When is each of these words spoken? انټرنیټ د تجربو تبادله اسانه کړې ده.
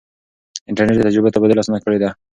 انټرنیټ 0.69 0.95
د 0.99 1.05
تجربو 1.07 1.33
تبادله 1.35 1.61
اسانه 1.61 1.79
کړې 1.83 1.97
ده. 2.03 2.09